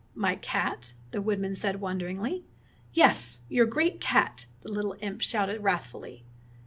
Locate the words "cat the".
0.33-1.21, 4.01-4.71